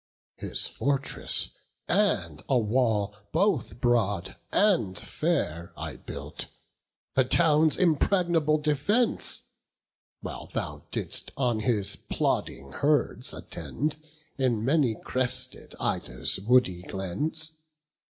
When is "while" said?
10.21-10.47